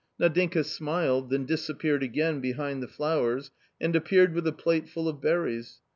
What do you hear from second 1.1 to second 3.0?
then disappeared again behind the